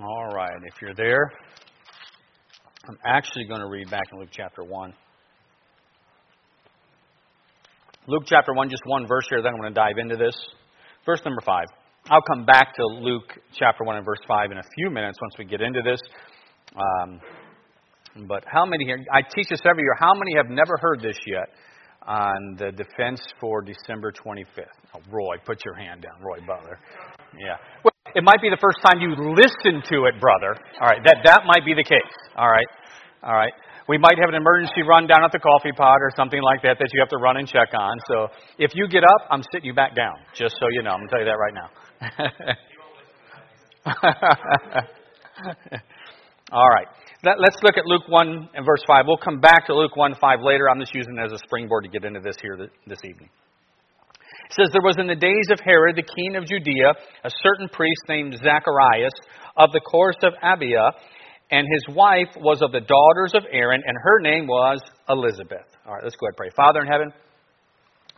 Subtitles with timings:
[0.00, 1.30] All right, if you're there,
[2.88, 4.92] I'm actually going to read back in Luke chapter 1.
[8.08, 10.34] Luke chapter 1, just one verse here, then I'm going to dive into this.
[11.06, 11.66] Verse number 5.
[12.10, 15.34] I'll come back to Luke chapter 1 and verse 5 in a few minutes once
[15.38, 16.00] we get into this.
[16.74, 17.20] Um,
[18.26, 21.18] but how many here, I teach this every year, how many have never heard this
[21.24, 21.50] yet
[22.02, 24.64] on the defense for December 25th?
[24.96, 26.20] Oh, Roy, put your hand down.
[26.20, 26.80] Roy Butler.
[27.38, 27.56] Yeah.
[27.84, 30.56] Well, it might be the first time you listen to it, brother.
[30.80, 32.14] All right, that, that might be the case.
[32.36, 32.66] All right.
[33.22, 33.52] All right.
[33.88, 36.78] We might have an emergency run down at the coffee pot or something like that
[36.78, 37.98] that you have to run and check on.
[38.08, 40.90] So if you get up, I'm sitting you back down, just so you know.
[40.92, 41.68] I'm going to tell you that right now.
[46.52, 46.86] All right.
[47.24, 49.04] Let's look at Luke 1 and verse 5.
[49.06, 50.68] We'll come back to Luke 1 5 later.
[50.70, 53.28] I'm just using it as a springboard to get into this here this evening.
[54.46, 56.92] It says, There was in the days of Herod, the king of Judea,
[57.24, 59.12] a certain priest named Zacharias
[59.56, 60.92] of the course of Abia,
[61.50, 65.66] and his wife was of the daughters of Aaron, and her name was Elizabeth.
[65.86, 66.50] All right, let's go ahead and pray.
[66.56, 67.12] Father in heaven,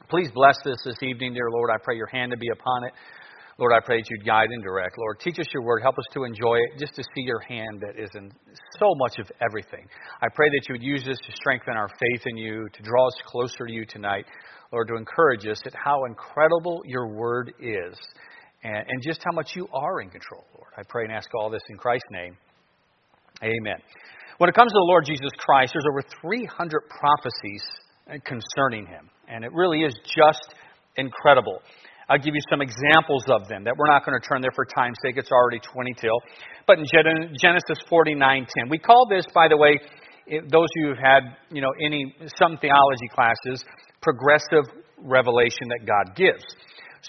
[0.08, 1.70] please bless this this evening, dear Lord.
[1.70, 2.92] I pray your hand to be upon it.
[3.58, 4.98] Lord, I pray that you'd guide and direct.
[4.98, 5.80] Lord, teach us your word.
[5.80, 8.30] Help us to enjoy it, just to see your hand that is in
[8.78, 9.86] so much of everything.
[10.20, 13.06] I pray that you would use this to strengthen our faith in you, to draw
[13.06, 14.26] us closer to you tonight.
[14.72, 17.96] Lord, to encourage us at how incredible your word is
[18.62, 20.72] and, and just how much you are in control, Lord.
[20.76, 22.36] I pray and ask all this in Christ's name.
[23.42, 23.80] Amen.
[24.38, 27.62] When it comes to the Lord Jesus Christ, there's over 300 prophecies
[28.24, 30.54] concerning him, and it really is just
[30.96, 31.62] incredible.
[32.08, 34.64] I'll give you some examples of them that we're not going to turn there for
[34.64, 35.16] time's sake.
[35.16, 36.18] It's already 20 till.
[36.66, 39.80] But in Genesis 49:10, we call this, by the way,
[40.28, 43.64] those of you who've had, you know, any some theology classes,
[44.02, 46.44] progressive revelation that God gives.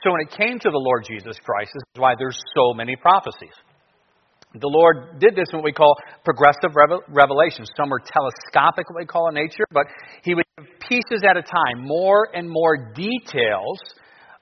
[0.03, 2.95] So when it came to the Lord Jesus Christ, this is why there's so many
[2.95, 3.53] prophecies.
[4.53, 6.73] The Lord did this in what we call progressive
[7.09, 7.65] revelation.
[7.75, 9.85] Some are telescopic, what we call in nature, but
[10.23, 13.77] He would give pieces at a time, more and more details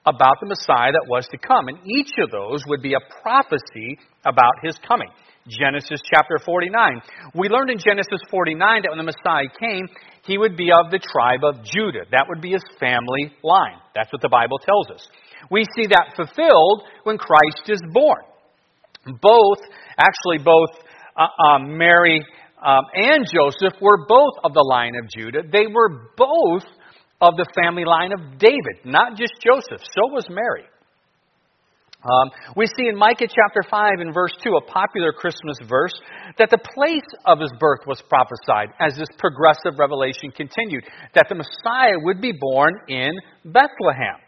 [0.06, 1.68] about the Messiah that was to come.
[1.68, 5.08] And each of those would be a prophecy about his coming.
[5.48, 7.02] Genesis chapter 49.
[7.34, 9.86] We learned in Genesis 49 that when the Messiah came,
[10.22, 12.06] he would be of the tribe of Judah.
[12.10, 13.78] That would be his family line.
[13.94, 15.06] That's what the Bible tells us.
[15.50, 18.22] We see that fulfilled when Christ is born.
[19.22, 19.58] Both,
[19.98, 20.70] actually, both
[21.16, 22.24] uh, uh, Mary
[22.64, 25.42] um, and Joseph were both of the line of Judah.
[25.50, 26.64] They were both
[27.20, 29.80] of the family line of David, not just Joseph.
[29.94, 30.64] So was Mary.
[32.04, 35.94] Um, we see in Micah chapter 5 and verse 2, a popular Christmas verse,
[36.38, 40.84] that the place of his birth was prophesied as this progressive revelation continued,
[41.14, 43.10] that the Messiah would be born in
[43.44, 44.22] Bethlehem.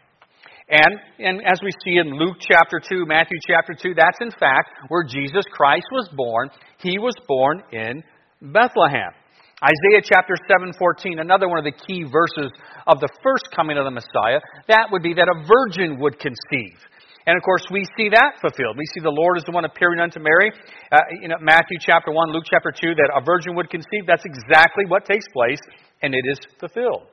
[0.67, 4.69] And, and as we see in Luke chapter 2, Matthew chapter 2, that's in fact
[4.89, 6.49] where Jesus Christ was born.
[6.79, 8.03] He was born in
[8.41, 9.13] Bethlehem.
[9.59, 12.51] Isaiah chapter 7:14, another one of the key verses
[12.87, 16.79] of the first coming of the Messiah, that would be that a virgin would conceive.
[17.27, 18.77] And of course, we see that fulfilled.
[18.77, 20.51] We see the Lord is the one appearing unto Mary.
[20.91, 24.07] Uh, you know, Matthew chapter 1, Luke chapter 2, that a virgin would conceive.
[24.07, 25.59] That's exactly what takes place,
[26.01, 27.03] and it is fulfilled.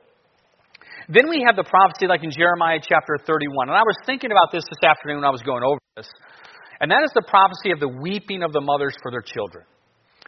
[1.09, 3.67] Then we have the prophecy like in Jeremiah chapter 31.
[3.67, 6.07] And I was thinking about this this afternoon when I was going over this.
[6.79, 9.65] And that is the prophecy of the weeping of the mothers for their children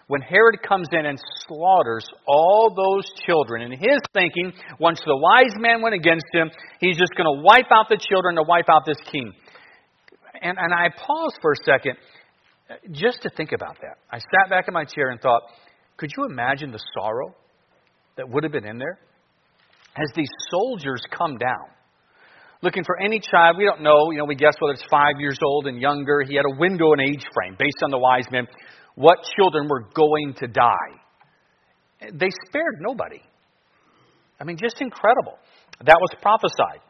[0.10, 5.54] when Herod comes in and slaughters all those children, in his thinking, once the wise
[5.60, 6.50] man went against him,
[6.82, 9.32] he's just going to wipe out the children to wipe out this king.
[10.42, 11.98] And, and I paused for a second
[12.92, 13.98] just to think about that.
[14.12, 15.44] I sat back in my chair and thought,
[15.98, 17.36] could you imagine the sorrow
[18.18, 18.98] that would have been in there?
[19.96, 21.70] As these soldiers come down,
[22.64, 25.38] looking for any child, we don't know, you know, we guess whether it's five years
[25.46, 26.24] old and younger.
[26.28, 28.48] He had a window and age frame based on the wise men
[29.00, 30.92] what children were going to die.
[32.02, 33.24] They spared nobody.
[34.40, 35.40] I mean, just incredible.
[35.86, 36.84] That was prophesied.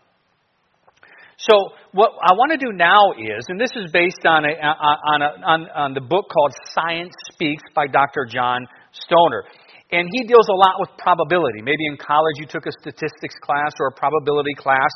[1.37, 1.53] So,
[1.93, 5.29] what I want to do now is, and this is based on, a, on, a,
[5.45, 8.25] on, on the book called Science Speaks by Dr.
[8.25, 9.45] John Stoner.
[9.91, 11.61] And he deals a lot with probability.
[11.61, 14.89] Maybe in college you took a statistics class or a probability class.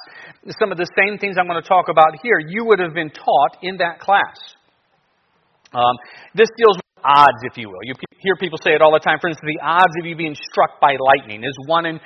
[0.59, 3.09] Some of the same things I'm going to talk about here, you would have been
[3.09, 4.37] taught in that class.
[5.73, 5.95] Um,
[6.35, 7.83] this deals odds, if you will.
[7.83, 9.19] You hear people say it all the time.
[9.19, 11.99] For instance, the odds of you being struck by lightning is 1 in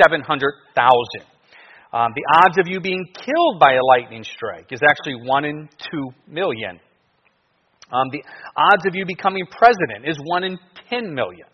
[0.00, 1.30] 700,000.
[1.92, 5.68] Um, the odds of you being killed by a lightning strike is actually 1 in
[5.90, 6.78] 2 million.
[7.92, 8.22] Um, the
[8.56, 10.58] odds of you becoming president is 1 in
[10.88, 11.46] 10 million.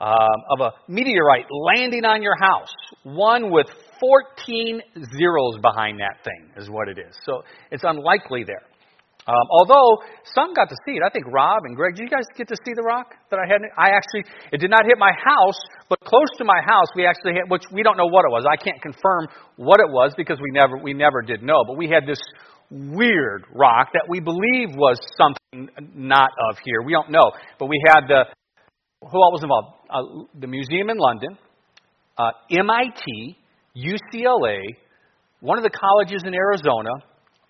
[0.00, 2.72] Um, of a meteorite landing on your house,
[3.04, 3.68] one with
[4.00, 4.82] 14
[5.16, 7.14] zeros behind that thing is what it is.
[7.24, 8.62] So it's unlikely there.
[9.26, 10.02] Um, although
[10.34, 11.02] some got to see it.
[11.06, 13.46] I think Rob and Greg, did you guys get to see the rock that I
[13.46, 13.62] had?
[13.78, 15.58] I actually, it did not hit my house,
[15.88, 18.44] but close to my house, we actually hit, which we don't know what it was.
[18.50, 21.62] I can't confirm what it was because we never, we never did know.
[21.66, 22.18] But we had this
[22.68, 26.82] weird rock that we believe was something not of here.
[26.82, 27.30] We don't know.
[27.60, 28.24] But we had the,
[29.02, 29.76] who all was involved?
[29.88, 31.38] Uh, the museum in London,
[32.18, 33.36] uh, MIT,
[33.76, 34.58] UCLA,
[35.40, 36.90] one of the colleges in Arizona,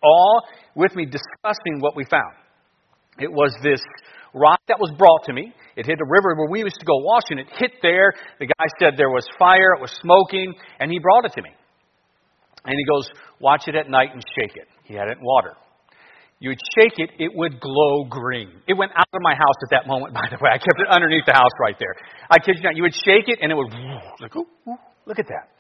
[0.02, 0.42] all
[0.74, 2.34] with me discussing what we found.
[3.18, 3.80] It was this
[4.34, 5.52] rock that was brought to me.
[5.76, 7.38] It hit a river where we used to go washing.
[7.38, 8.12] It hit there.
[8.38, 11.50] The guy said there was fire, it was smoking, and he brought it to me.
[12.64, 13.08] And he goes,
[13.40, 14.68] Watch it at night and shake it.
[14.84, 15.54] He had it in water.
[16.38, 18.50] You would shake it, it would glow green.
[18.66, 20.50] It went out of my house at that moment, by the way.
[20.50, 21.94] I kept it underneath the house right there.
[22.30, 22.76] I kid you not.
[22.76, 23.70] You would shake it, and it would,
[24.20, 25.54] like, ooh, ooh, look at that.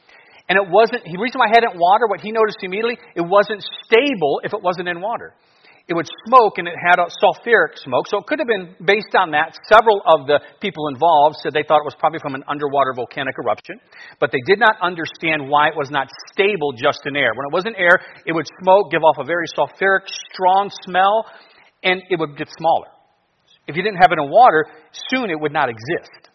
[0.48, 3.62] And it wasn't, the reason why I hadn't water, what he noticed immediately, it wasn't
[3.84, 5.34] stable if it wasn't in water.
[5.88, 8.06] It would smoke and it had a sulfuric smoke.
[8.06, 9.58] So it could have been based on that.
[9.66, 13.34] Several of the people involved said they thought it was probably from an underwater volcanic
[13.42, 13.80] eruption,
[14.20, 17.34] but they did not understand why it was not stable just in air.
[17.34, 21.26] When it was in air, it would smoke, give off a very sulfuric, strong smell,
[21.82, 22.86] and it would get smaller.
[23.66, 24.66] If you didn't have it in water,
[25.10, 26.30] soon it would not exist.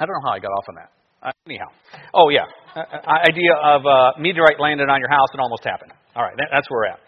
[0.00, 0.97] I don't know how I got off on that.
[1.18, 1.66] Uh, anyhow,
[2.14, 5.90] oh yeah, uh, uh, idea of uh, meteorite landed on your house and almost happened.
[6.14, 7.00] All right, that, that's where we're at.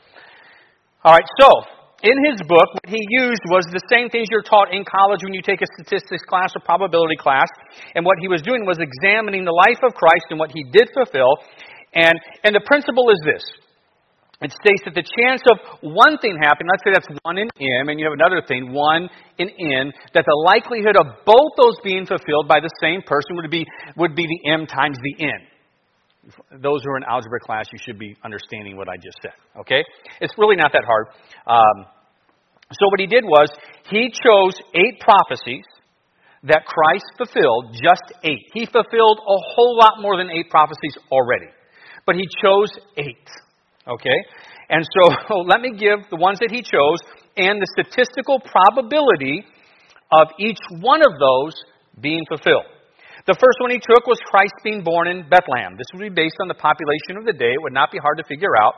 [1.04, 1.62] All right, so
[2.02, 5.32] in his book, what he used was the same things you're taught in college when
[5.32, 7.46] you take a statistics class or probability class.
[7.94, 10.88] And what he was doing was examining the life of Christ and what he did
[10.90, 11.38] fulfill.
[11.94, 13.44] And, and the principle is this
[14.40, 17.88] it states that the chance of one thing happening, let's say that's one in M,
[17.88, 22.06] and you have another thing, one in N, that the likelihood of both those being
[22.06, 23.66] fulfilled by the same person would be,
[23.96, 25.40] would be the M times the N.
[26.60, 29.36] Those who are in algebra class, you should be understanding what I just said.
[29.60, 29.84] Okay?
[30.20, 31.08] It's really not that hard.
[31.46, 31.86] Um,
[32.72, 33.50] so what he did was,
[33.90, 35.64] he chose eight prophecies
[36.44, 38.48] that Christ fulfilled, just eight.
[38.54, 41.52] He fulfilled a whole lot more than eight prophecies already.
[42.06, 43.28] But he chose eight.
[43.90, 44.18] Okay?
[44.70, 46.98] And so let me give the ones that he chose
[47.36, 49.44] and the statistical probability
[50.12, 51.54] of each one of those
[52.00, 52.66] being fulfilled.
[53.26, 55.76] The first one he took was Christ being born in Bethlehem.
[55.76, 57.52] This would be based on the population of the day.
[57.52, 58.74] It would not be hard to figure out.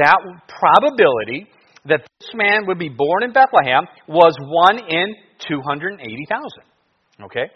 [0.00, 0.16] That
[0.48, 1.46] probability
[1.84, 5.14] that this man would be born in Bethlehem was 1 in
[5.46, 6.00] 280,000.
[7.26, 7.52] Okay?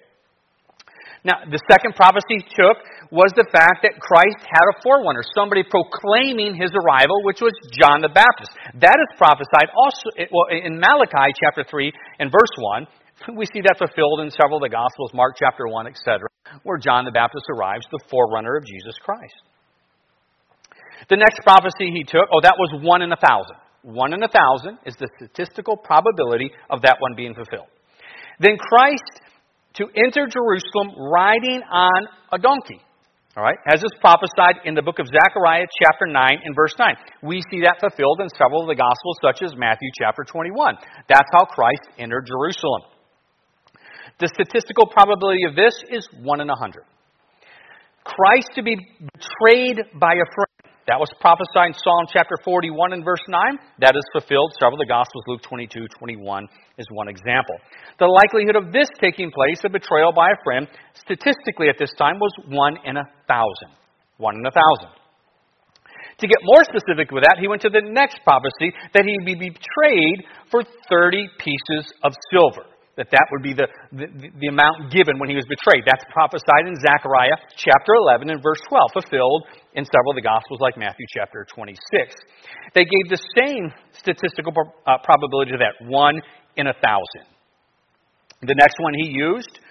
[1.24, 2.78] Now, the second prophecy he took
[3.10, 8.02] was the fact that Christ had a forerunner, somebody proclaiming his arrival, which was John
[8.02, 8.54] the Baptist.
[8.78, 10.14] That is prophesied also
[10.54, 12.54] in Malachi chapter 3 and verse
[13.26, 13.34] 1.
[13.34, 16.28] We see that fulfilled in several of the Gospels, Mark chapter 1, etc.,
[16.62, 19.34] where John the Baptist arrives, the forerunner of Jesus Christ.
[21.10, 23.56] The next prophecy he took, oh, that was one in a thousand.
[23.82, 27.68] One in a thousand is the statistical probability of that one being fulfilled.
[28.38, 29.22] Then Christ
[29.78, 32.82] to enter Jerusalem riding on a donkey.
[33.36, 36.96] All right, as is prophesied in the book of Zechariah, chapter 9 and verse 9.
[37.22, 40.74] We see that fulfilled in several of the Gospels, such as Matthew chapter 21.
[41.08, 42.82] That's how Christ entered Jerusalem.
[44.18, 46.82] The statistical probability of this is 1 in a 100.
[48.02, 50.57] Christ to be betrayed by a friend.
[50.88, 53.60] That was prophesied in Psalm chapter 41 and verse 9.
[53.84, 54.56] That is fulfilled.
[54.56, 56.48] Several of the Gospels, Luke 22, 21
[56.80, 57.60] is one example.
[58.00, 60.64] The likelihood of this taking place, a betrayal by a friend,
[60.96, 63.76] statistically at this time was 1 in a thousand.
[64.16, 64.96] 1 in a thousand.
[66.24, 69.28] To get more specific with that, he went to the next prophecy that he would
[69.28, 72.64] be betrayed for 30 pieces of silver
[72.98, 74.10] that that would be the, the,
[74.42, 75.86] the, amount given when he was betrayed.
[75.86, 79.46] That's prophesied in Zechariah chapter 11 and verse 12, fulfilled
[79.78, 81.78] in several of the Gospels like Matthew chapter 26.
[82.74, 84.50] They gave the same statistical
[84.82, 86.20] uh, probability to that, one
[86.58, 87.30] in a thousand.
[88.42, 89.62] The next one he used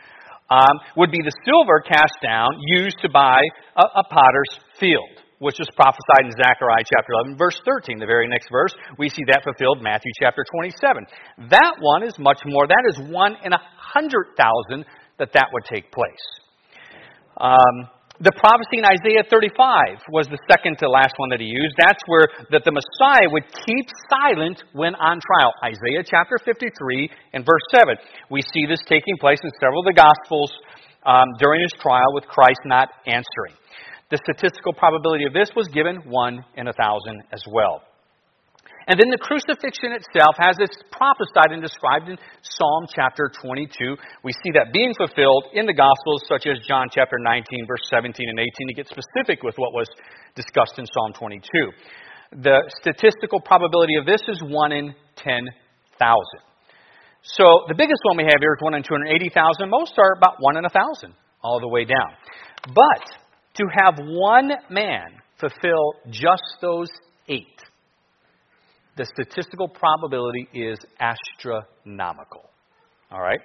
[0.49, 2.47] um, would be the silver cast down
[2.79, 3.43] used to buy
[3.75, 7.99] a, a potter's field which was prophesied in Zechariah chapter 11, verse 13.
[7.99, 11.05] The very next verse, we see that fulfilled Matthew chapter 27.
[11.49, 12.65] That one is much more.
[12.67, 14.85] That is one in a hundred thousand
[15.19, 16.25] that that would take place.
[17.37, 21.77] Um, the prophecy in Isaiah 35 was the second to last one that he used.
[21.77, 25.53] That's where that the Messiah would keep silent when on trial.
[25.61, 27.93] Isaiah chapter 53 and verse 7.
[28.33, 30.49] We see this taking place in several of the Gospels
[31.05, 33.53] um, during his trial with Christ not answering.
[34.09, 37.83] The statistical probability of this was given 1 in a thousand as well.
[38.87, 44.31] And then the crucifixion itself, has it's prophesied and described in Psalm chapter 22, we
[44.31, 48.39] see that being fulfilled in the Gospels, such as John chapter 19, verse 17 and
[48.39, 49.91] 18, to get specific with what was
[50.39, 51.43] discussed in Psalm 22.
[52.31, 55.51] the statistical probability of this is 1 in 10,000.
[57.23, 59.69] So the biggest one we have here is 1 in 280,000.
[59.69, 62.11] Most are about 1 in 1,000, all the way down.
[62.67, 63.03] But
[63.57, 65.07] to have one man
[65.39, 66.89] fulfill just those
[67.27, 67.61] eight,
[68.95, 72.49] the statistical probability is astronomical.
[73.11, 73.39] All right?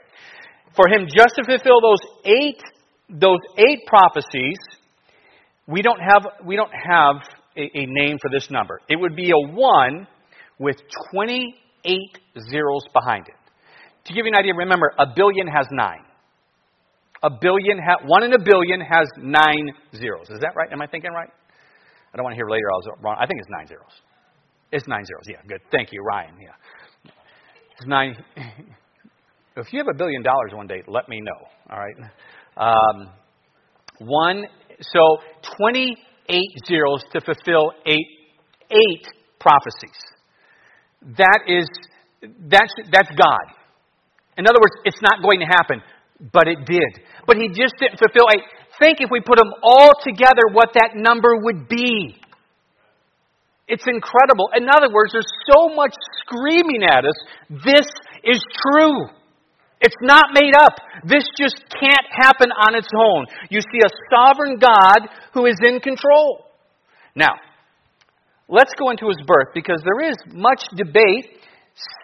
[0.74, 2.60] For him just to fulfill those eight
[3.08, 4.56] those eight prophecies,
[5.66, 7.16] we don't have we don't have
[7.56, 8.80] a, a name for this number.
[8.88, 10.06] It would be a one
[10.58, 10.76] with
[11.12, 11.98] 28
[12.50, 13.34] zeros behind it.
[14.06, 16.04] To give you an idea, remember, a billion has nine.
[17.24, 20.28] A billion, ha- one in a billion has nine zeros.
[20.30, 20.70] Is that right?
[20.72, 21.28] Am I thinking right?
[22.12, 23.16] I don't want to hear later I was wrong.
[23.18, 23.92] I think it's nine zeros.
[24.72, 25.22] It's nine zeros.
[25.28, 25.60] Yeah, good.
[25.70, 26.34] Thank you, Ryan.
[26.40, 27.10] Yeah.
[27.78, 28.16] It's nine.
[29.54, 31.46] If you have a billion dollars one day, let me know.
[31.70, 31.94] All right.
[32.56, 33.10] Um,
[33.98, 34.44] one.
[34.80, 35.18] So
[35.58, 38.22] 28 zeros to fulfill eight
[38.70, 39.06] eight
[39.38, 39.98] prophecies.
[41.18, 41.68] That is
[42.48, 43.54] that's that's God.
[44.38, 45.82] In other words, it's not going to happen,
[46.30, 47.02] but it did.
[47.26, 48.44] But he just didn't fulfill eight.
[48.78, 52.16] Think if we put them all together, what that number would be.
[53.66, 54.50] It's incredible.
[54.54, 57.18] In other words, there's so much screaming at us.
[57.64, 57.86] This
[58.24, 59.06] is true.
[59.80, 60.74] It's not made up.
[61.04, 63.26] This just can't happen on its own.
[63.50, 66.46] You see a sovereign God who is in control.
[67.16, 67.34] Now,
[68.48, 71.38] let's go into his birth because there is much debate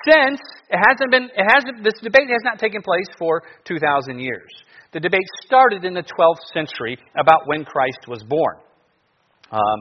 [0.05, 4.49] since it hasn't been it hasn't this debate has not taken place for 2000 years.
[4.93, 8.57] The debate started in the 12th century about when Christ was born.
[9.53, 9.81] Um,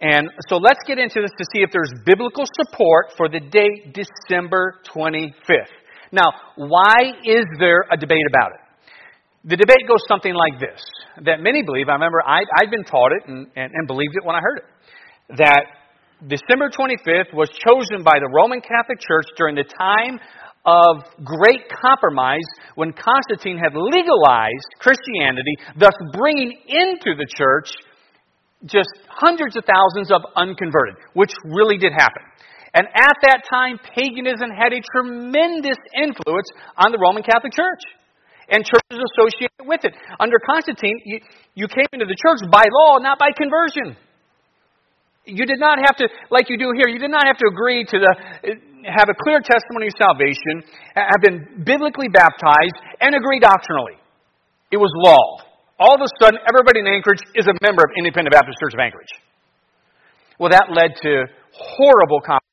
[0.00, 3.92] and so let's get into this to see if there's biblical support for the date
[3.92, 5.76] December 25th.
[6.10, 6.24] Now,
[6.56, 8.60] why is there a debate about it?
[9.44, 10.80] The debate goes something like this
[11.24, 14.24] that many believe, I remember I, I'd been taught it and, and, and believed it
[14.24, 15.64] when I heard it, that
[16.26, 20.20] December 25th was chosen by the Roman Catholic Church during the time
[20.68, 27.72] of great compromise when Constantine had legalized Christianity, thus bringing into the church
[28.68, 32.20] just hundreds of thousands of unconverted, which really did happen.
[32.74, 37.80] And at that time, paganism had a tremendous influence on the Roman Catholic Church
[38.52, 39.94] and churches associated with it.
[40.20, 41.18] Under Constantine, you,
[41.54, 43.96] you came into the church by law, not by conversion.
[45.24, 47.84] You did not have to, like you do here, you did not have to agree
[47.84, 48.10] to the,
[48.88, 50.64] have a clear testimony of salvation,
[50.96, 54.00] have been biblically baptized, and agree doctrinally.
[54.72, 55.44] It was law.
[55.78, 58.80] All of a sudden, everybody in Anchorage is a member of Independent Baptist Church of
[58.80, 59.12] Anchorage.
[60.38, 62.48] Well, that led to horrible conflict.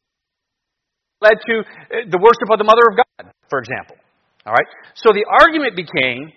[1.22, 1.64] led to uh,
[2.10, 3.96] the worship of the Mother of God, for example.
[4.46, 4.68] All right?
[4.96, 6.32] So the argument became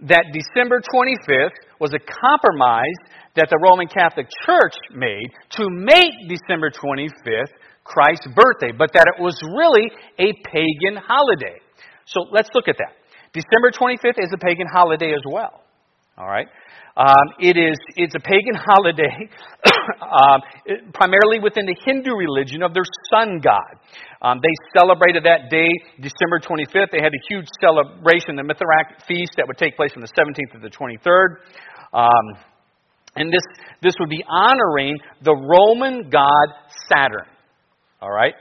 [0.00, 2.98] that December 25th was a compromise
[3.34, 9.22] that the Roman Catholic Church made to make December 25th Christ's birthday, but that it
[9.22, 11.58] was really a pagan holiday.
[12.06, 12.94] So let's look at that.
[13.32, 15.62] December 25th is a pagan holiday as well.
[16.18, 16.48] All right?
[16.96, 19.30] Um, it is it's a pagan holiday,
[20.02, 20.40] um,
[20.92, 23.78] primarily within the Hindu religion of their sun god.
[24.20, 25.68] Um, they celebrated that day,
[26.00, 26.90] December 25th.
[26.90, 30.52] They had a huge celebration, the Mithraic feast, that would take place from the 17th
[30.54, 31.38] to the 23rd.
[31.94, 32.42] Um,
[33.14, 33.42] and this
[33.80, 36.48] this would be honoring the Roman god
[36.92, 37.26] Saturn.
[38.00, 38.34] All right.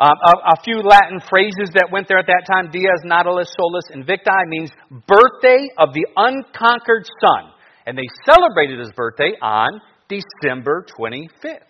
[0.00, 2.72] Um, a, a, few Latin phrases that went there at that time.
[2.72, 7.52] Dies Natalis Solis Invicti means birthday of the unconquered sun.
[7.84, 11.68] And they celebrated his birthday on December 25th.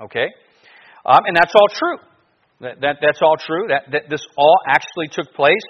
[0.00, 0.32] Okay?
[1.04, 1.98] Um, and that's all true.
[2.60, 3.68] That, that, that's all true.
[3.68, 5.68] That, that this all actually took place.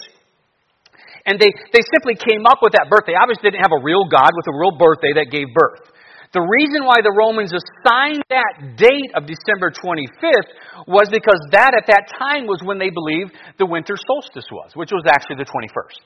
[1.27, 3.19] And they, they simply came up with that birthday.
[3.19, 5.83] Obviously, they didn't have a real God with a real birthday that gave birth.
[6.33, 10.53] The reason why the Romans assigned that date of December 25th
[10.87, 14.93] was because that at that time was when they believed the winter solstice was, which
[14.93, 16.05] was actually the 21st.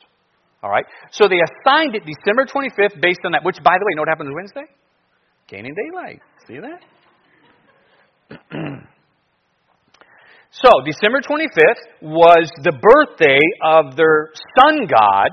[0.63, 0.87] All right?
[1.11, 4.03] So they assigned it December 25th based on that, which, by the way, you know
[4.03, 4.71] what happens Wednesday?
[5.49, 6.21] Gaining daylight.
[6.47, 6.81] See that?
[10.53, 15.31] so, December 25th was the birthday of their sun god,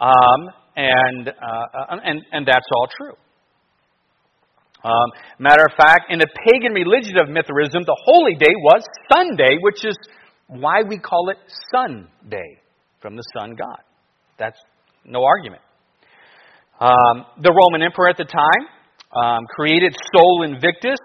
[0.00, 3.14] um, and, uh, and, and that's all true.
[4.86, 9.58] Um, matter of fact, in the pagan religion of Mithraism, the holy day was Sunday,
[9.60, 9.98] which is
[10.46, 11.38] why we call it
[11.74, 12.62] Sunday,
[13.02, 13.82] from the sun god.
[14.38, 14.58] That's
[15.04, 15.62] no argument.
[16.78, 18.62] Um, the Roman emperor at the time
[19.10, 20.98] um, created Sol Invictus.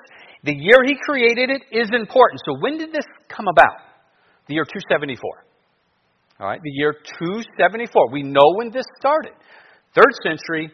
[0.43, 2.41] The year he created it is important.
[2.45, 3.81] So when did this come about?
[4.47, 5.17] The year 274.
[6.39, 8.11] All right, the year 274.
[8.11, 9.33] We know when this started.
[9.95, 10.71] Third century,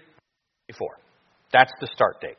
[0.68, 1.00] before.
[1.54, 2.38] That's the start date.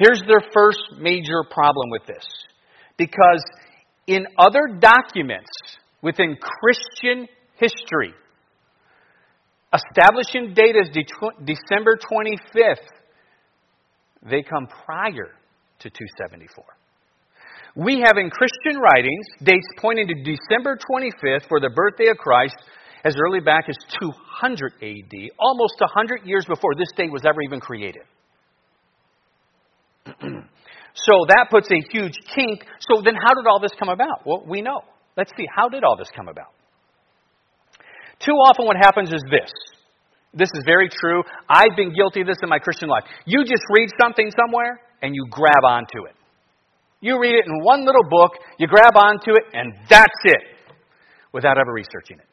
[0.00, 2.24] Here's their first major problem with this.
[2.96, 3.44] Because
[4.06, 5.50] in other documents
[6.00, 8.14] within Christian history,
[9.74, 12.76] establishing date as December 25th,
[14.22, 15.34] they come prior
[15.80, 16.64] to 274.
[17.76, 22.56] We have in Christian writings dates pointing to December 25th for the birthday of Christ
[23.04, 27.60] as early back as 200 AD, almost 100 years before this date was ever even
[27.60, 28.02] created.
[30.06, 32.64] So that puts a huge kink.
[32.80, 34.26] So then, how did all this come about?
[34.26, 34.82] Well, we know.
[35.16, 36.52] Let's see, how did all this come about?
[38.20, 39.50] Too often, what happens is this.
[40.32, 41.22] This is very true.
[41.48, 43.04] I've been guilty of this in my Christian life.
[43.24, 46.14] You just read something somewhere and you grab onto it.
[47.00, 50.42] You read it in one little book, you grab onto it, and that's it,
[51.32, 52.26] without ever researching it.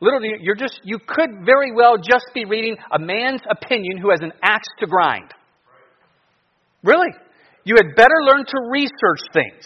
[0.00, 4.20] Literally, you're just, you could very well just be reading a man's opinion who has
[4.20, 5.30] an axe to grind.
[6.82, 7.10] Really.
[7.64, 9.64] You had better learn to research things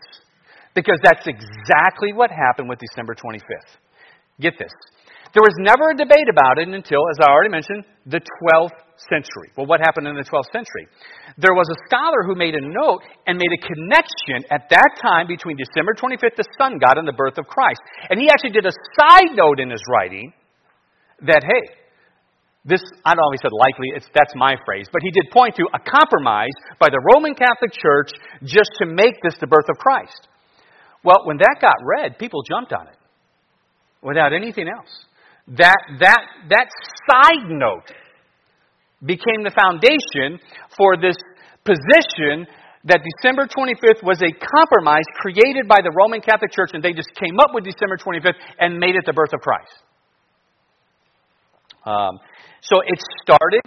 [0.74, 3.78] because that's exactly what happened with December 25th.
[4.40, 4.72] Get this.
[5.34, 8.78] There was never a debate about it until, as I already mentioned, the 12th
[9.10, 9.50] century.
[9.58, 10.86] Well, what happened in the 12th century?
[11.38, 15.26] There was a scholar who made a note and made a connection at that time
[15.26, 17.82] between December 25th, the sun god, and the birth of Christ.
[18.10, 20.32] And he actually did a side note in his writing
[21.26, 21.62] that, hey,
[22.64, 25.54] this, I don't know if he said likely, that's my phrase, but he did point
[25.56, 28.10] to a compromise by the Roman Catholic Church
[28.42, 30.28] just to make this the birth of Christ.
[31.04, 32.96] Well, when that got read, people jumped on it
[34.00, 35.04] without anything else
[35.48, 36.68] that, that, that
[37.10, 37.92] side note
[39.04, 40.40] became the foundation
[40.76, 41.16] for this
[41.64, 42.48] position
[42.84, 47.08] that December 25th was a compromise created by the Roman Catholic Church, and they just
[47.16, 49.83] came up with December 25th and made it the birth of Christ.
[51.84, 52.18] Um,
[52.60, 53.62] so it started.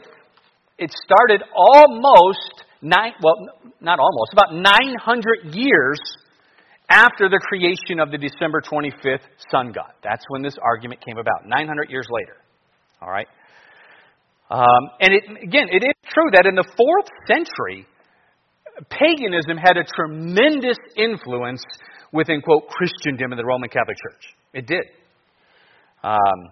[0.78, 3.14] It started almost nine.
[3.22, 3.36] Well,
[3.82, 4.34] not almost.
[4.34, 6.00] About 900 years
[6.90, 9.92] after the creation of the December 25th sun god.
[10.04, 12.38] That's when this argument came about, 900 years later.
[13.02, 13.28] All right?
[14.50, 17.86] Um, and it, again, it is true that in the fourth century,
[18.90, 21.64] paganism had a tremendous influence
[22.14, 24.36] within, quote, Christendom in the Roman Catholic Church.
[24.54, 24.86] It did.
[26.04, 26.52] Um,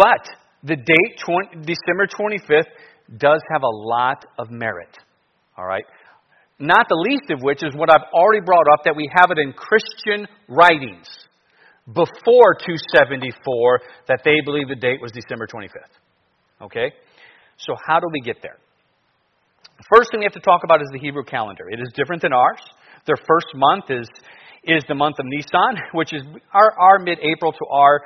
[0.00, 0.24] but
[0.64, 1.12] the date,
[1.52, 2.72] 20, December 25th,
[3.18, 4.96] does have a lot of merit.
[5.58, 5.84] All right?
[6.58, 9.38] Not the least of which is what I've already brought up that we have it
[9.38, 11.08] in Christian writings
[11.86, 16.64] before 274 that they believe the date was December 25th.
[16.64, 16.92] Okay?
[17.56, 18.56] So, how do we get there?
[19.78, 21.64] The first thing we have to talk about is the Hebrew calendar.
[21.70, 22.60] It is different than ours.
[23.06, 24.08] Their first month is,
[24.64, 28.02] is the month of Nisan, which is our, our mid April to our,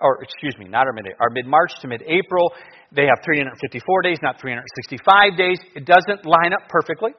[0.00, 2.52] or excuse me, not our mid our mid March to mid April.
[2.92, 5.58] They have 354 days, not 365 days.
[5.74, 7.12] It doesn't line up perfectly.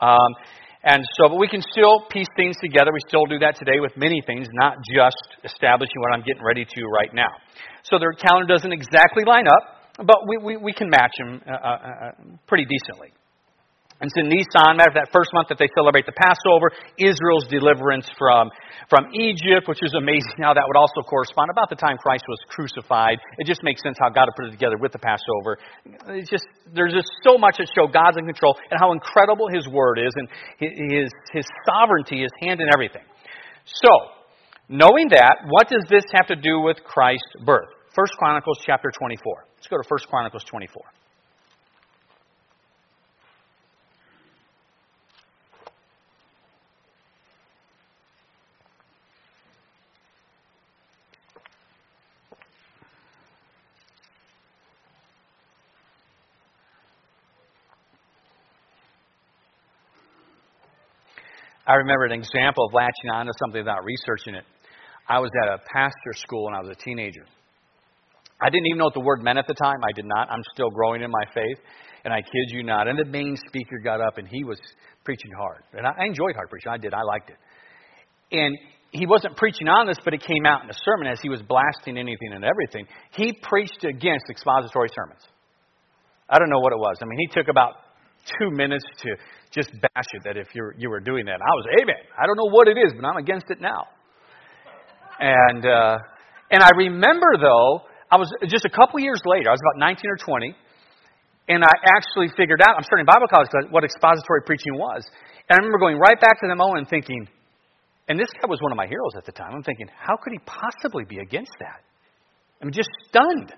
[0.00, 0.30] Um,
[0.84, 2.92] and so, but we can still piece things together.
[2.92, 6.66] We still do that today with many things, not just establishing what I'm getting ready
[6.66, 7.32] to right now.
[7.84, 11.52] So their calendar doesn't exactly line up, but we, we, we can match them uh,
[11.52, 12.10] uh, uh
[12.46, 13.13] pretty decently.
[14.04, 16.68] And so Nisan, matter of that first month that they celebrate the Passover,
[17.00, 18.52] Israel's deliverance from,
[18.92, 22.36] from Egypt, which is amazing how that would also correspond about the time Christ was
[22.52, 23.16] crucified.
[23.40, 25.56] It just makes sense how God would put it together with the Passover.
[26.20, 26.44] It's just,
[26.76, 30.12] there's just so much that show God's in control and how incredible His Word is
[30.20, 30.28] and
[30.60, 33.08] His, His sovereignty, His hand in everything.
[33.64, 33.88] So,
[34.68, 37.72] knowing that, what does this have to do with Christ's birth?
[37.96, 39.48] First Chronicles chapter 24.
[39.56, 40.84] Let's go to First Chronicles 24.
[61.66, 64.44] I remember an example of latching on to something without researching it.
[65.08, 67.24] I was at a pastor school when I was a teenager.
[68.40, 69.76] I didn't even know what the word meant at the time.
[69.82, 70.30] I did not.
[70.30, 71.58] I'm still growing in my faith.
[72.04, 72.88] And I kid you not.
[72.88, 74.58] And the main speaker got up and he was
[75.04, 75.62] preaching hard.
[75.72, 76.70] And I enjoyed hard preaching.
[76.70, 76.92] I did.
[76.92, 77.36] I liked it.
[78.32, 78.58] And
[78.90, 81.40] he wasn't preaching on this, but it came out in the sermon as he was
[81.42, 82.86] blasting anything and everything.
[83.12, 85.22] He preached against expository sermons.
[86.28, 86.96] I don't know what it was.
[87.00, 87.74] I mean, he took about
[88.38, 89.16] two minutes to
[89.54, 91.38] just bash it that if you you were doing that.
[91.38, 92.02] I was, amen.
[92.18, 93.86] I don't know what it is, but I'm against it now.
[95.20, 95.98] And uh,
[96.50, 99.48] and I remember though, I was just a couple years later.
[99.48, 100.54] I was about 19 or 20,
[101.48, 102.74] and I actually figured out.
[102.74, 105.06] I'm starting Bible college what expository preaching was,
[105.48, 107.28] and I remember going right back to the moment and thinking.
[108.06, 109.54] And this guy was one of my heroes at the time.
[109.54, 111.80] I'm thinking, how could he possibly be against that?
[112.60, 113.54] I'm just stunned.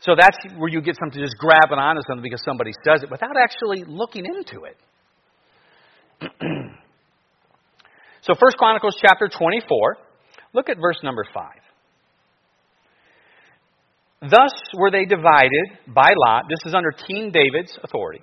[0.00, 3.10] So that's where you get something to just grabbing onto something because somebody says it
[3.10, 4.76] without actually looking into it.
[8.22, 9.96] so First Chronicles chapter 24,
[10.52, 11.50] look at verse number 5.
[14.30, 16.44] Thus were they divided by lot.
[16.48, 18.22] This is under King David's authority.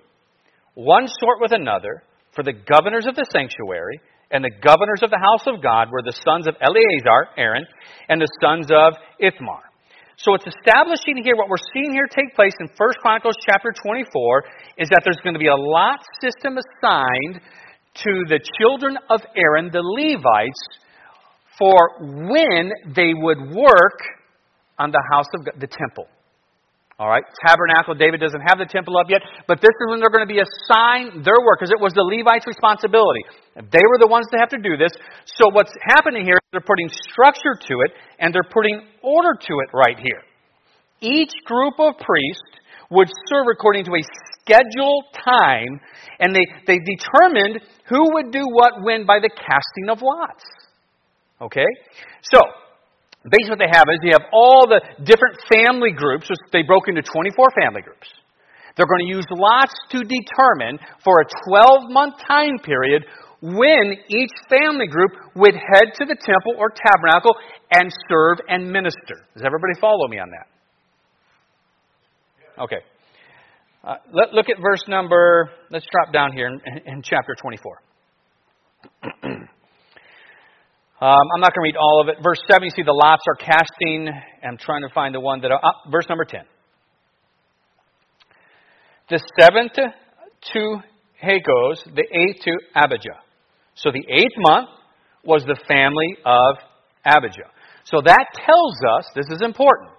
[0.75, 2.03] One sort with another
[2.35, 6.01] for the governors of the sanctuary and the governors of the house of God were
[6.01, 7.65] the sons of Eleazar, Aaron,
[8.09, 9.61] and the sons of Ithamar.
[10.17, 14.43] So it's establishing here what we're seeing here take place in 1 Chronicles chapter 24
[14.77, 17.41] is that there's going to be a lot system assigned
[17.95, 20.61] to the children of Aaron, the Levites,
[21.57, 23.99] for when they would work
[24.79, 26.07] on the house of God, the temple.
[26.99, 27.95] All right, tabernacle.
[27.95, 30.39] David doesn't have the temple up yet, but this is when they're going to be
[30.39, 33.25] assigned their work because it was the Levites' responsibility.
[33.57, 34.93] They were the ones that have to do this.
[35.25, 39.53] So what's happening here is they're putting structure to it and they're putting order to
[39.65, 40.21] it right here.
[41.01, 42.53] Each group of priests
[42.91, 44.03] would serve according to a
[44.37, 45.81] scheduled time,
[46.19, 50.43] and they, they determined who would do what when by the casting of lots.
[51.41, 51.65] Okay?
[52.21, 52.39] So,
[53.23, 56.87] basically what they have is you have all the different family groups, which they broke
[56.87, 58.07] into 24 family groups.
[58.75, 63.05] They're going to use lots to determine for a 12 month time period
[63.41, 67.35] when each family group would head to the temple or tabernacle
[67.71, 69.27] and serve and minister.
[69.35, 70.47] Does everybody follow me on that?
[72.63, 72.83] Okay.
[73.83, 77.81] Uh, let, look at verse number, let's drop down here in, in chapter 24.
[81.03, 82.23] Um, I'm not going to read all of it.
[82.23, 84.07] Verse 7, you see the lots are casting.
[84.41, 85.51] I'm trying to find the one that.
[85.51, 85.57] Uh,
[85.91, 86.39] verse number 10.
[89.09, 90.77] The seventh to
[91.21, 93.19] Hakkoz, the eighth to Abijah.
[93.75, 94.69] So the eighth month
[95.25, 96.55] was the family of
[97.05, 97.51] Abijah.
[97.83, 99.91] So that tells us, this is important,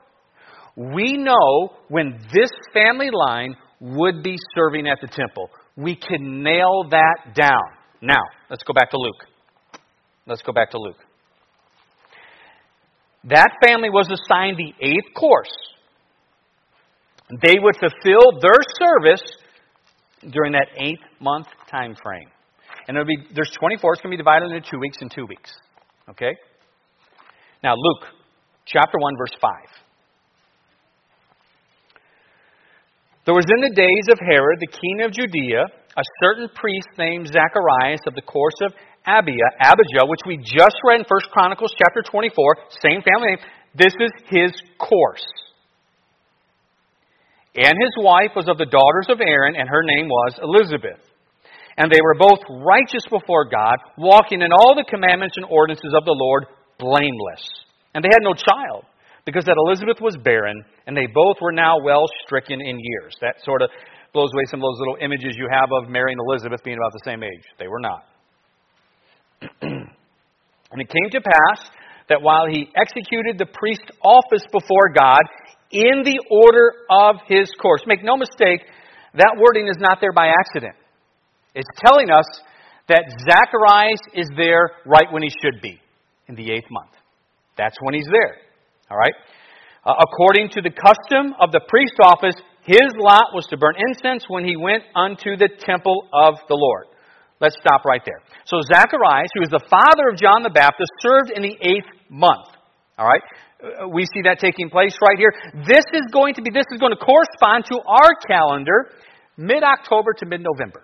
[0.75, 5.51] we know when this family line would be serving at the temple.
[5.77, 7.61] We can nail that down.
[8.01, 9.34] Now, let's go back to Luke.
[10.27, 10.97] Let's go back to Luke.
[13.25, 15.53] That family was assigned the eighth course.
[17.43, 19.23] They would fulfill their service
[20.31, 22.29] during that eight month time frame.
[22.87, 23.95] And it'll be there's 24.
[23.95, 25.51] It's going to be divided into two weeks and two weeks.
[26.11, 26.33] Okay.
[27.63, 28.09] Now Luke,
[28.67, 29.69] chapter one, verse five.
[33.25, 35.65] There was in the days of Herod, the king of Judea,
[35.97, 38.75] a certain priest named Zacharias of the course of
[39.07, 43.39] Abia, Abijah, which we just read in 1 Chronicles chapter 24, same family name.
[43.75, 45.25] This is his course.
[47.55, 50.99] And his wife was of the daughters of Aaron, and her name was Elizabeth.
[51.77, 56.05] And they were both righteous before God, walking in all the commandments and ordinances of
[56.05, 56.47] the Lord,
[56.79, 57.45] blameless.
[57.95, 58.87] And they had no child,
[59.27, 63.15] because that Elizabeth was barren, and they both were now well stricken in years.
[63.21, 63.71] That sort of
[64.13, 66.93] blows away some of those little images you have of Mary and Elizabeth being about
[66.93, 67.45] the same age.
[67.59, 68.07] They were not.
[69.63, 71.67] and it came to pass
[72.09, 75.23] that while he executed the priest office before God
[75.71, 78.61] in the order of his course, make no mistake,
[79.15, 80.75] that wording is not there by accident.
[81.55, 82.27] It's telling us
[82.89, 85.81] that Zacharias is there right when he should be,
[86.29, 86.91] in the eighth month.
[87.57, 88.37] That's when he's there.
[88.91, 89.15] All right?
[89.87, 94.25] Uh, according to the custom of the priest office, his lot was to burn incense
[94.29, 96.87] when he went unto the temple of the Lord.
[97.41, 98.21] Let's stop right there.
[98.47, 102.49] So Zacharias, who is the father of John the Baptist, served in the eighth month.
[102.99, 103.23] All right?
[103.63, 105.33] Uh, we see that taking place right here.
[105.67, 108.93] This is going to be this is going to correspond to our calendar
[109.37, 110.83] mid-October to mid-November.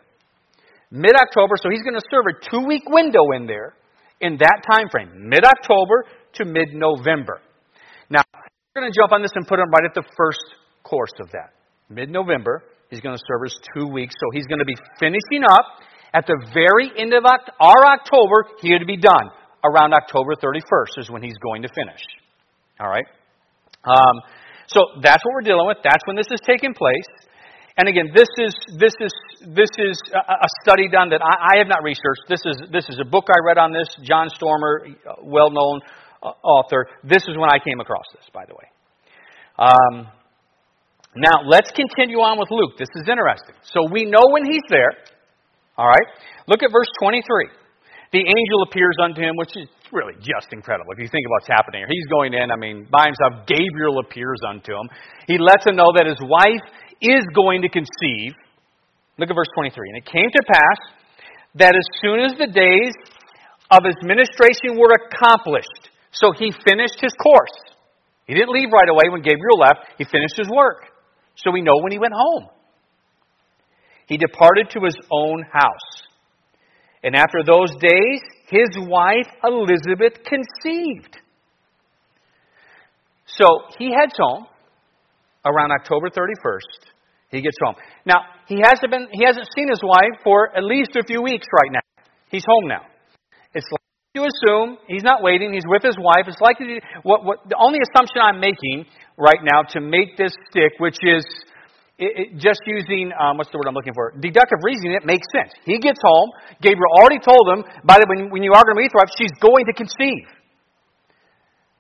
[0.90, 3.74] Mid-October, so he's going to serve a two-week window in there
[4.20, 7.40] in that time frame, mid-October to mid-November.
[8.10, 10.42] Now, we're going to jump on this and put him right at the first
[10.82, 11.54] course of that.
[11.88, 15.78] Mid-November, he's going to serve us two weeks, so he's going to be finishing up
[16.12, 19.30] at the very end of our October, he would be done.
[19.62, 22.00] Around October 31st is when he's going to finish.
[22.80, 23.04] All right?
[23.84, 24.20] Um,
[24.66, 25.78] so that's what we're dealing with.
[25.84, 27.28] That's when this is taking place.
[27.76, 29.12] And again, this is this is
[29.54, 32.28] this is a study done that I, I have not researched.
[32.28, 33.88] This is this is a book I read on this.
[34.02, 34.86] John Stormer,
[35.22, 35.80] well known
[36.22, 36.88] uh, author.
[37.04, 38.68] This is when I came across this, by the way.
[39.58, 40.08] Um,
[41.16, 42.76] now let's continue on with Luke.
[42.78, 43.54] This is interesting.
[43.62, 44.92] So we know when he's there.
[45.80, 46.08] All right?
[46.44, 47.24] Look at verse 23.
[48.12, 50.92] The angel appears unto him, which is really just incredible.
[50.92, 53.48] If you think about what's happening here, he's going in, I mean, by himself.
[53.48, 54.92] Gabriel appears unto him.
[55.24, 56.60] He lets him know that his wife
[57.00, 58.36] is going to conceive.
[59.16, 59.72] Look at verse 23.
[59.72, 60.78] And it came to pass
[61.64, 62.92] that as soon as the days
[63.72, 67.56] of his ministration were accomplished, so he finished his course.
[68.26, 69.96] He didn't leave right away when Gabriel left.
[69.96, 70.92] He finished his work.
[71.36, 72.50] So we know when he went home.
[74.10, 76.02] He departed to his own house.
[77.04, 81.16] And after those days, his wife Elizabeth conceived.
[83.26, 83.46] So
[83.78, 84.46] he heads home
[85.46, 86.90] around October 31st.
[87.30, 87.76] He gets home.
[88.04, 91.46] Now, he hasn't been he hasn't seen his wife for at least a few weeks
[91.62, 92.02] right now.
[92.32, 92.82] He's home now.
[93.54, 96.26] It's likely to assume he's not waiting, he's with his wife.
[96.26, 100.32] It's likely to, what what the only assumption I'm making right now to make this
[100.50, 101.24] stick, which is
[102.00, 104.16] it, it, just using um, what's the word I'm looking for?
[104.16, 104.96] Deductive reasoning.
[104.96, 105.52] It makes sense.
[105.68, 106.32] He gets home.
[106.64, 109.36] Gabriel already told him, by the when, when you are going to meet wife, she's
[109.38, 110.24] going to conceive.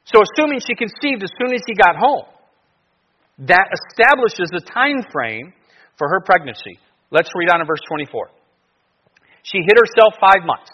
[0.04, 2.28] So, assuming she conceived as soon as he got home,
[3.48, 5.52] that establishes a time frame
[5.96, 6.78] for her pregnancy.
[7.10, 8.28] Let's read on in verse 24.
[9.42, 10.70] She hid herself five months.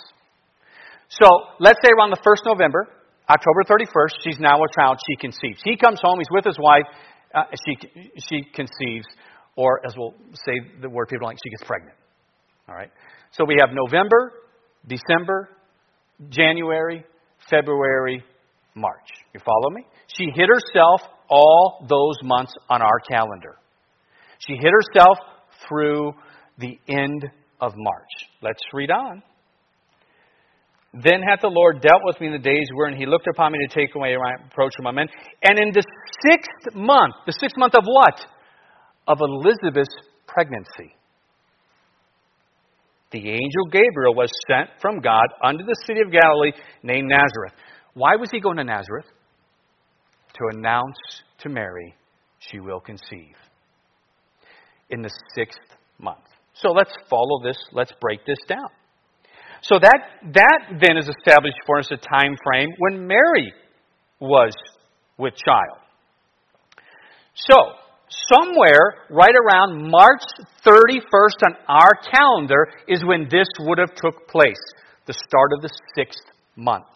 [1.08, 1.26] So
[1.60, 2.88] let's say around the 1st November,
[3.30, 5.60] October 31st, she's now a child, she conceives.
[5.64, 6.86] He comes home, he's with his wife,
[7.34, 7.74] uh, she,
[8.18, 9.06] she conceives,
[9.56, 11.96] or as we'll say the word people like, she gets pregnant.
[12.68, 12.90] All right?
[13.32, 14.32] So we have November,
[14.86, 15.48] December,
[16.28, 17.04] January,
[17.50, 18.22] February,
[18.74, 19.08] March.
[19.34, 19.84] You follow me?
[20.16, 23.56] She hid herself all those months on our calendar.
[24.38, 25.18] She hid herself
[25.68, 26.12] through
[26.58, 27.24] the end
[27.60, 28.10] of March.
[28.42, 29.22] Let's read on.
[30.92, 33.58] Then hath the Lord dealt with me in the days wherein he looked upon me
[33.66, 35.08] to take away my reproach from my men.
[35.42, 35.82] And in the
[36.30, 38.24] sixth month, the sixth month of what?
[39.06, 39.94] Of Elizabeth's
[40.26, 40.94] pregnancy.
[43.12, 47.54] The angel Gabriel was sent from God unto the city of Galilee named Nazareth.
[47.94, 49.06] Why was he going to Nazareth?
[50.34, 50.96] To announce
[51.38, 51.94] to Mary
[52.38, 53.34] she will conceive
[54.90, 55.58] in the sixth
[55.98, 56.24] month.
[56.54, 58.68] So let's follow this, let's break this down.
[59.62, 60.00] So that,
[60.34, 63.52] that then is established for us a time frame when Mary
[64.20, 64.52] was
[65.18, 65.78] with child.
[67.34, 67.54] So,
[68.08, 70.22] somewhere right around March
[70.64, 74.60] 31st on our calendar is when this would have took place,
[75.06, 76.22] the start of the sixth
[76.56, 76.86] month.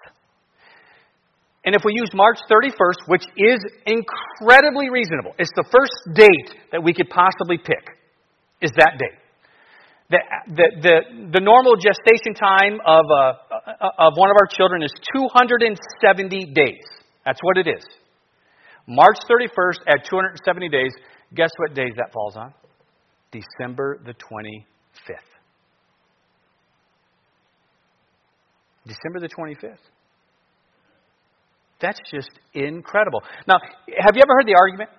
[1.65, 6.83] And if we use March 31st, which is incredibly reasonable, it's the first date that
[6.83, 7.97] we could possibly pick,
[8.63, 9.19] is that date.
[10.09, 10.19] The,
[10.49, 10.97] the, the,
[11.39, 13.33] the normal gestation time of, uh,
[13.99, 16.83] of one of our children is 270 days.
[17.25, 17.85] That's what it is.
[18.91, 20.91] March 31st at 270 days,
[21.33, 22.53] guess what days that falls on?
[23.31, 25.31] December the 25th.
[28.85, 29.77] December the 25th.
[31.81, 33.23] That's just incredible.
[33.47, 34.91] Now, have you ever heard the argument?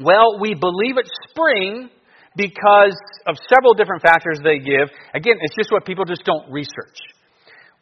[0.00, 1.90] Well, we believe it's spring
[2.36, 2.96] because
[3.26, 4.88] of several different factors they give.
[5.12, 6.96] Again, it's just what people just don't research.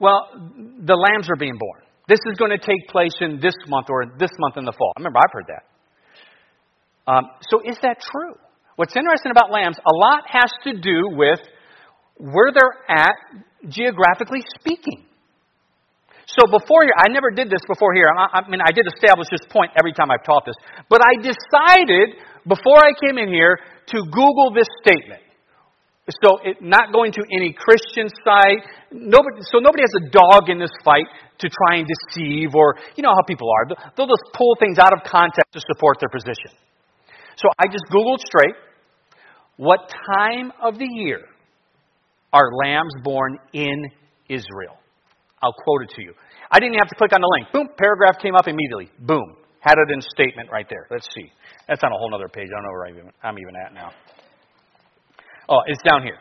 [0.00, 1.85] Well, the lambs are being born.
[2.08, 4.92] This is going to take place in this month or this month in the fall.
[4.96, 5.64] I remember I've heard that.
[7.10, 8.34] Um, so is that true?
[8.76, 11.40] What's interesting about lambs, a lot has to do with
[12.18, 13.14] where they're at
[13.68, 15.04] geographically speaking.
[16.26, 18.06] So before here, I never did this before here.
[18.10, 20.56] I, I mean, I did establish this point every time I've taught this.
[20.90, 23.58] But I decided before I came in here
[23.94, 25.22] to Google this statement.
[26.08, 28.62] So, it, not going to any Christian site.
[28.92, 31.06] Nobody, so, nobody has a dog in this fight
[31.38, 33.76] to try and deceive, or, you know how people are.
[33.96, 36.54] They'll just pull things out of context to support their position.
[37.36, 38.54] So, I just Googled straight
[39.56, 41.20] what time of the year
[42.32, 43.86] are lambs born in
[44.28, 44.76] Israel?
[45.42, 46.12] I'll quote it to you.
[46.50, 47.52] I didn't have to click on the link.
[47.52, 48.90] Boom, paragraph came up immediately.
[49.00, 49.36] Boom.
[49.60, 50.86] Had it in statement right there.
[50.90, 51.32] Let's see.
[51.68, 52.48] That's on a whole other page.
[52.48, 53.90] I don't know where I'm even at now.
[55.48, 56.18] Oh, it's down here.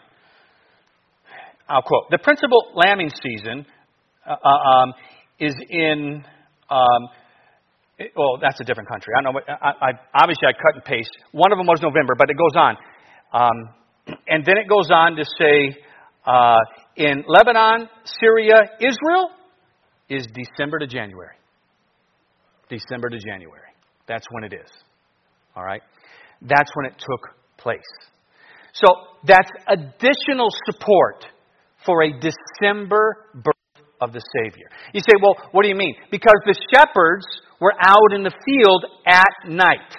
[1.67, 3.65] I'll quote The principal lambing season
[4.25, 4.93] uh, uh, um,
[5.39, 6.23] is in,
[6.69, 7.09] um,
[7.97, 9.13] it, well, that's a different country.
[9.17, 9.31] I know.
[9.47, 11.11] I, I, obviously, I cut and paste.
[11.31, 12.77] One of them was November, but it goes on.
[13.33, 15.77] Um, and then it goes on to say
[16.25, 16.59] uh,
[16.95, 19.29] in Lebanon, Syria, Israel
[20.09, 21.35] is December to January.
[22.69, 23.61] December to January.
[24.07, 24.69] That's when it is.
[25.55, 25.81] All right?
[26.41, 27.79] That's when it took place.
[28.75, 28.87] So
[29.23, 31.25] that's additional support
[31.85, 33.55] for a December birth
[34.01, 34.67] of the Savior.
[34.93, 35.95] You say, well, what do you mean?
[36.11, 37.25] Because the shepherds
[37.61, 39.95] were out in the field at night.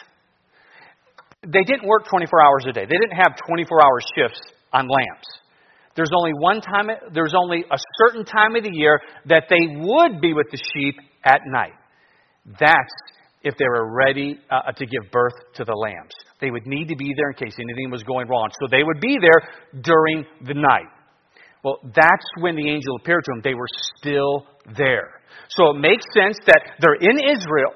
[1.43, 2.83] They didn't work 24 hours a day.
[2.83, 4.41] They didn't have 24 hour shifts
[4.73, 5.27] on lambs.
[5.95, 10.21] There's only one time, there's only a certain time of the year that they would
[10.21, 11.73] be with the sheep at night.
[12.45, 12.93] That's
[13.43, 16.15] if they were ready uh, to give birth to the lambs.
[16.41, 18.49] They would need to be there in case anything was going wrong.
[18.61, 19.49] So they would be there
[19.83, 20.91] during the night.
[21.63, 23.41] Well, that's when the angel appeared to them.
[23.43, 23.69] They were
[23.99, 24.47] still
[24.77, 25.21] there.
[25.49, 27.75] So it makes sense that they're in Israel.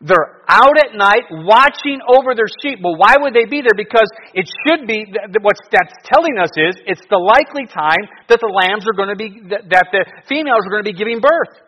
[0.00, 2.78] They're out at night watching over their sheep.
[2.82, 3.74] Well, why would they be there?
[3.76, 5.06] Because it should be,
[5.42, 9.16] what that's telling us is, it's the likely time that the lambs are going to
[9.16, 11.62] be, that the females are going to be giving birth.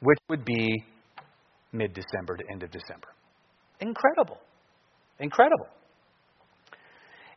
[0.00, 0.82] Which would be
[1.72, 3.08] mid December to end of December.
[3.80, 4.38] Incredible.
[5.18, 5.68] Incredible.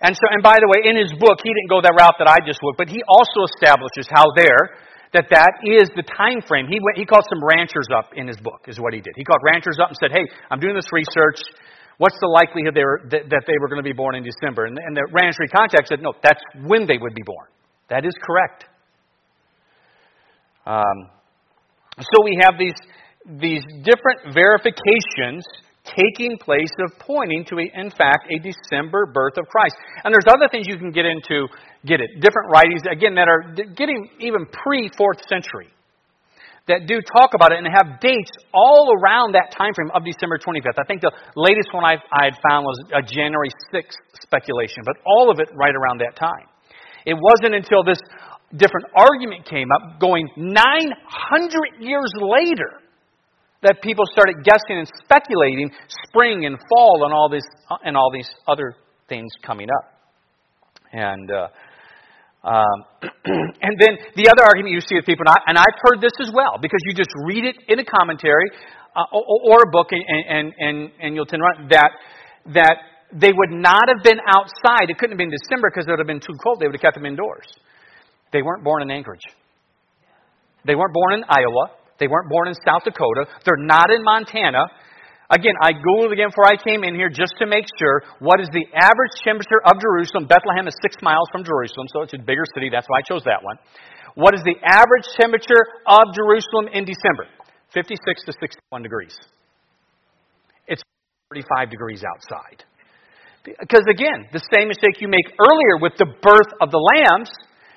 [0.02, 2.28] And so, and by the way, in his book, he didn't go that route that
[2.28, 4.76] I just would, but he also establishes how there,
[5.16, 6.68] that that is the time frame.
[6.68, 9.14] He, went, he called some ranchers up in his book, is what he did.
[9.16, 11.40] He called ranchers up and said, hey, I'm doing this research.
[12.00, 14.66] What's the likelihood they were, that, that, they were going to be born in December?
[14.66, 17.48] And, and the rancher contact said, no, that's when they would be born.
[17.88, 18.66] That is correct.
[20.66, 21.12] Um,
[21.96, 22.76] so we have these,
[23.26, 25.46] these different verifications
[25.84, 29.76] taking place of pointing to, a, in fact, a December birth of Christ.
[30.04, 31.48] And there's other things you can get into,
[31.86, 35.68] get it, different writings, again, that are getting even pre 4th century,
[36.68, 40.40] that do talk about it and have dates all around that time frame of December
[40.40, 40.80] 25th.
[40.80, 44.96] I think the latest one I, I had found was a January 6th speculation, but
[45.06, 46.48] all of it right around that time.
[47.06, 48.00] It wasn't until this
[48.56, 52.80] different argument came up, going 900 years later,
[53.64, 55.72] that people started guessing and speculating
[56.08, 57.48] spring and fall and all these
[57.84, 58.76] and all these other
[59.10, 59.94] things coming up.
[60.92, 61.48] And uh,
[62.44, 62.84] um,
[63.64, 66.12] and then the other argument you see with people, and, I, and I've heard this
[66.20, 68.52] as well, because you just read it in a commentary
[68.96, 71.92] uh, or, or, a book, and and and, and you'll tend to that
[72.54, 72.78] that
[73.16, 74.90] they would not have been outside.
[74.90, 76.60] It couldn't have been December because it would have been too cold.
[76.60, 77.48] They would have kept them indoors.
[78.34, 79.24] They weren't born in Anchorage.
[80.66, 81.83] They weren't born in Iowa.
[82.00, 83.26] They weren't born in South Dakota.
[83.46, 84.66] They're not in Montana.
[85.30, 88.50] Again, I Googled again before I came in here just to make sure what is
[88.54, 90.28] the average temperature of Jerusalem.
[90.28, 92.70] Bethlehem is six miles from Jerusalem, so it's a bigger city.
[92.70, 93.58] That's why I chose that one.
[94.16, 97.26] What is the average temperature of Jerusalem in December?
[97.74, 97.98] 56
[98.30, 99.16] to 61 degrees.
[100.68, 100.84] It's
[101.34, 102.64] 35 degrees outside.
[103.44, 107.32] Because again, the same mistake you make earlier with the birth of the lambs,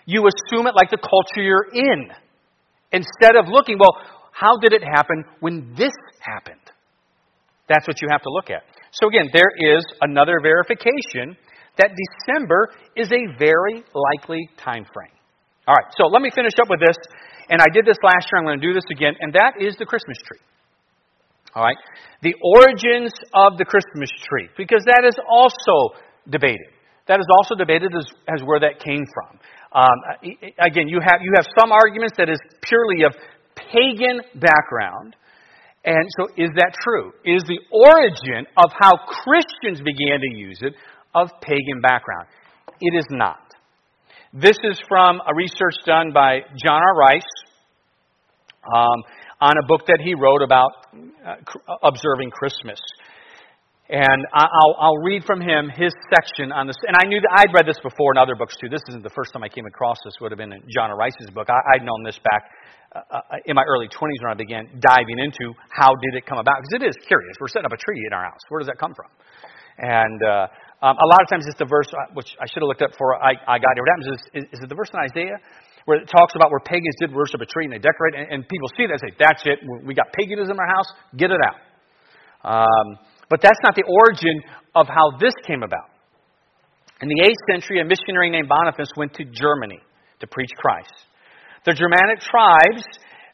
[0.04, 2.12] you assume it like the culture you're in.
[2.92, 3.96] Instead of looking, well,
[4.32, 6.60] how did it happen when this happened?
[7.68, 8.62] That's what you have to look at.
[8.92, 11.36] So again, there is another verification
[11.78, 15.12] that December is a very likely time frame.
[15.66, 16.96] All right, so let me finish up with this.
[17.48, 19.76] And I did this last year, I'm going to do this again, and that is
[19.76, 20.40] the Christmas tree.
[21.54, 21.76] All right?
[22.22, 25.96] The origins of the Christmas tree, because that is also
[26.28, 26.68] debated.
[27.08, 29.38] That is also debated as, as where that came from.
[29.72, 29.98] Um,
[30.58, 33.12] again, you have, you have some arguments that is purely of
[33.56, 35.16] pagan background.
[35.84, 37.12] And so, is that true?
[37.24, 40.74] Is the origin of how Christians began to use it
[41.14, 42.26] of pagan background?
[42.80, 43.38] It is not.
[44.32, 46.96] This is from a research done by John R.
[46.96, 47.22] Rice
[48.74, 49.02] um,
[49.40, 50.70] on a book that he wrote about
[51.24, 51.36] uh,
[51.82, 52.80] observing Christmas.
[53.88, 56.74] And I'll, I'll read from him his section on this.
[56.82, 58.66] And I knew that I'd read this before in other books too.
[58.68, 60.18] This isn't the first time I came across this.
[60.20, 61.46] Would have been in John Rice's book.
[61.46, 62.50] I, would known this back
[62.90, 66.42] uh, uh, in my early 20s when I began diving into how did it come
[66.42, 66.58] about.
[66.58, 67.38] Because it is curious.
[67.38, 68.42] We're setting up a tree in our house.
[68.50, 69.06] Where does that come from?
[69.78, 70.50] And uh,
[70.82, 72.90] um, a lot of times it's the verse uh, which I should have looked up
[72.90, 73.86] before I, I got here.
[73.86, 75.38] What happens is, is, is it the verse in Isaiah
[75.86, 78.38] where it talks about where pagans did worship a tree and they decorate, and, and
[78.50, 79.62] people see that and say, "That's it.
[79.86, 80.90] We got paganism in our house.
[81.14, 81.62] Get it out."
[82.42, 84.40] Um, but that's not the origin
[84.74, 85.90] of how this came about.
[87.00, 89.80] In the 8th century, a missionary named Boniface went to Germany
[90.20, 90.94] to preach Christ.
[91.66, 92.84] The Germanic tribes,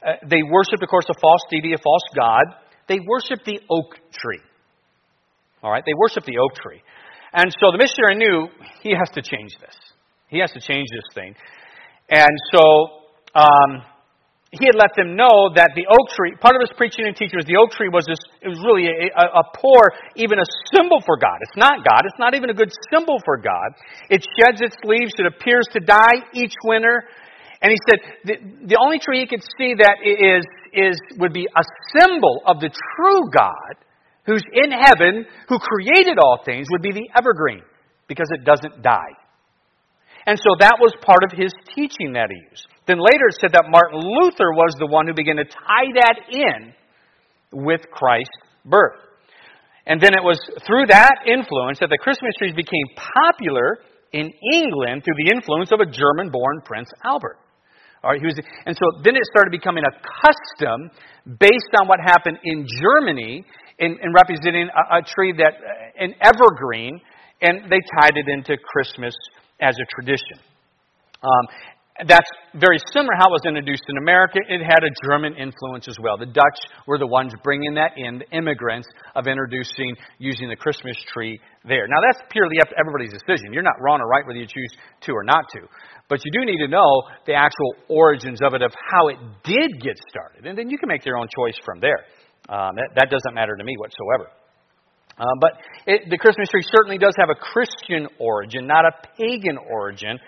[0.05, 2.45] uh, they worshiped, of course, a false deity, a false god.
[2.89, 4.43] They worshiped the oak tree.
[5.63, 6.83] All right, they worshiped the oak tree.
[7.33, 8.49] And so the missionary knew
[8.83, 9.77] he has to change this.
[10.29, 11.35] He has to change this thing.
[12.11, 13.83] And so um,
[14.53, 17.41] he had let them know that the oak tree, part of his preaching and teaching
[17.41, 20.45] was the oak tree was this, it was really a, a, poor, even a
[20.77, 21.41] symbol for God.
[21.41, 22.05] It's not God.
[22.05, 23.73] It's not even a good symbol for God.
[24.13, 25.17] It sheds its leaves.
[25.17, 27.09] It appears to die each winter.
[27.65, 27.99] And he said
[28.29, 28.35] the,
[28.69, 30.45] the only tree he could see that is,
[30.77, 31.65] is, would be a
[31.97, 33.81] symbol of the true God
[34.29, 37.63] who's in heaven, who created all things, would be the evergreen
[38.07, 39.17] because it doesn't die.
[40.27, 42.69] And so that was part of his teaching that he used.
[42.87, 46.17] Then later it said that Martin Luther was the one who began to tie that
[46.31, 46.75] in
[47.53, 48.31] with Christ's
[48.65, 48.99] birth.
[49.87, 53.79] And then it was through that influence that the Christmas trees became popular
[54.13, 57.39] in England through the influence of a German born Prince Albert.
[58.03, 60.91] All right, he was, and so then it started becoming a custom
[61.39, 63.45] based on what happened in Germany
[63.79, 65.55] in, in representing a, a tree that,
[65.99, 67.01] an evergreen,
[67.41, 69.15] and they tied it into Christmas
[69.61, 70.39] as a tradition.
[71.23, 71.47] Um,
[72.09, 74.41] that's very similar how it was introduced in America.
[74.49, 76.17] It had a German influence as well.
[76.17, 80.97] The Dutch were the ones bringing that in, the immigrants of introducing using the Christmas
[81.13, 81.87] tree there.
[81.87, 83.53] Now that's purely up to everybody's decision.
[83.53, 84.73] You're not wrong or right whether you choose
[85.03, 85.61] to or not to.
[86.09, 89.81] But you do need to know the actual origins of it, of how it did
[89.81, 90.47] get started.
[90.47, 92.09] And then you can make your own choice from there.
[92.49, 94.33] Um, that, that doesn't matter to me whatsoever.
[95.19, 95.53] Uh, but
[95.87, 100.19] it, the Christmas tree certainly does have a Christian origin, not a pagan origin.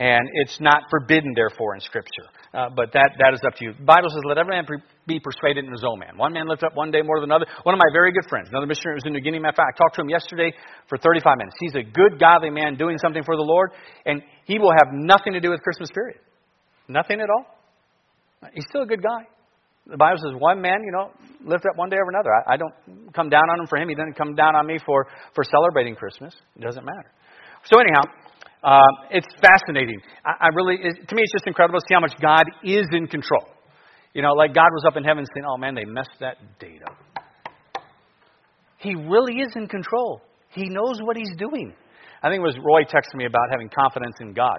[0.00, 2.24] And it's not forbidden, therefore, in Scripture.
[2.56, 3.76] Uh, but that, that is up to you.
[3.76, 4.64] The Bible says, let every man
[5.06, 6.16] be persuaded in his own man.
[6.16, 7.44] One man lifts up one day more than another.
[7.62, 9.38] One of my very good friends, another missionary was in New Guinea.
[9.38, 10.56] Matter of fact, I talked to him yesterday
[10.88, 11.56] for 35 minutes.
[11.60, 13.76] He's a good, godly man doing something for the Lord,
[14.06, 16.18] and he will have nothing to do with Christmas period.
[16.88, 17.44] Nothing at all.
[18.54, 19.28] He's still a good guy.
[19.86, 21.12] The Bible says one man, you know,
[21.44, 22.32] lift up one day over another.
[22.32, 23.88] I, I don't come down on him for him.
[23.88, 26.34] He doesn't come down on me for, for celebrating Christmas.
[26.56, 27.12] It doesn't matter.
[27.64, 28.08] So anyhow,
[28.62, 30.00] um, it's fascinating.
[30.24, 32.86] I, I really, it, to me, it's just incredible to see how much God is
[32.92, 33.46] in control.
[34.12, 36.82] You know, like God was up in heaven saying, "Oh man, they messed that date
[36.84, 36.96] up."
[38.78, 40.20] He really is in control.
[40.50, 41.72] He knows what he's doing.
[42.22, 44.58] I think it was Roy texted me about having confidence in God.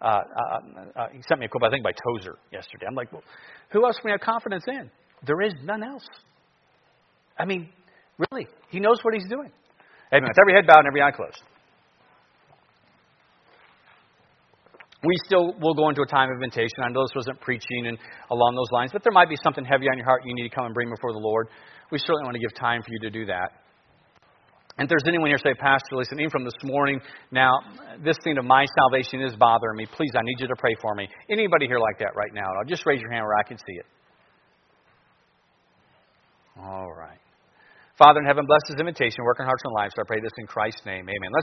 [0.00, 2.86] Uh, uh, uh, he sent me a quote, I think, by Tozer yesterday.
[2.88, 3.22] I'm like, well,
[3.70, 4.90] who else can we have confidence in?
[5.26, 6.06] There is none else.
[7.38, 7.68] I mean,
[8.18, 9.50] really, he knows what he's doing.
[10.12, 10.28] Amen.
[10.28, 11.40] With every head bowed and every eye closed.
[15.04, 16.78] We still will go into a time of invitation.
[16.84, 17.98] I know this wasn't preaching and
[18.30, 20.54] along those lines, but there might be something heavy on your heart you need to
[20.54, 21.48] come and bring before the Lord.
[21.90, 23.62] We certainly want to give time for you to do that.
[24.78, 27.00] And if there's anyone here say, Pastor, listen, even from this morning,
[27.30, 27.50] now
[28.02, 29.86] this thing of my salvation is bothering me.
[29.86, 31.08] Please, I need you to pray for me.
[31.28, 32.46] Anybody here like that right now?
[32.66, 33.86] Just raise your hand where I can see it.
[36.58, 37.18] All right.
[37.98, 39.92] Father in heaven, bless this invitation, work in hearts and lives.
[39.94, 41.04] So I pray this in Christ's name.
[41.04, 41.30] Amen.
[41.32, 41.40] Let's